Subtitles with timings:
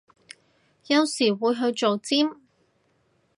[0.87, 2.27] 有時會去做尖